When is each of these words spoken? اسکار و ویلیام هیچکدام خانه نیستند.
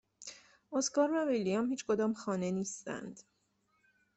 اسکار 0.73 1.09
و 1.13 1.25
ویلیام 1.29 1.69
هیچکدام 1.69 2.13
خانه 2.13 2.51
نیستند. 2.51 3.19